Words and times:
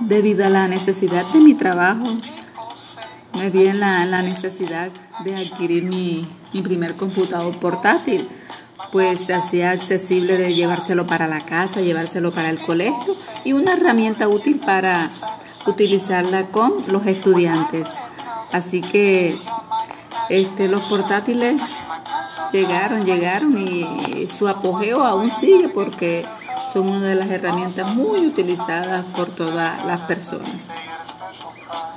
Debido 0.00 0.46
a 0.46 0.48
la 0.48 0.68
necesidad 0.68 1.26
de 1.32 1.40
mi 1.40 1.54
trabajo, 1.54 2.04
me 3.34 3.50
vi 3.50 3.66
en 3.66 3.80
la, 3.80 4.22
necesidad 4.22 4.90
de 5.24 5.36
adquirir 5.36 5.84
mi, 5.84 6.28
mi, 6.52 6.62
primer 6.62 6.94
computador 6.94 7.58
portátil, 7.58 8.28
pues 8.92 9.20
se 9.20 9.34
hacía 9.34 9.72
accesible 9.72 10.36
de 10.36 10.54
llevárselo 10.54 11.06
para 11.06 11.26
la 11.26 11.40
casa, 11.40 11.80
llevárselo 11.80 12.32
para 12.32 12.50
el 12.50 12.58
colegio 12.58 13.14
y 13.44 13.52
una 13.52 13.74
herramienta 13.74 14.28
útil 14.28 14.60
para 14.60 15.10
utilizarla 15.66 16.46
con 16.46 16.74
los 16.88 17.06
estudiantes. 17.06 17.88
Así 18.52 18.80
que 18.80 19.36
este, 20.28 20.68
los 20.68 20.82
portátiles 20.84 21.60
llegaron, 22.52 23.04
llegaron 23.04 23.58
y 23.58 24.28
su 24.28 24.48
apogeo 24.48 25.04
aún 25.04 25.30
sigue 25.30 25.68
porque 25.68 26.24
son 26.72 26.88
una 26.88 27.08
de 27.08 27.14
las 27.14 27.30
herramientas 27.30 27.94
muy 27.94 28.26
utilizadas 28.26 29.08
por 29.08 29.28
todas 29.28 29.84
las 29.84 30.02
personas. 30.02 30.68